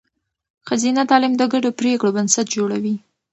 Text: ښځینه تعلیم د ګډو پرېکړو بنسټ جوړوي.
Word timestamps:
ښځینه 0.67 1.01
تعلیم 1.09 1.33
د 1.37 1.43
ګډو 1.53 1.69
پرېکړو 1.79 2.13
بنسټ 2.15 2.47
جوړوي. 2.55 2.95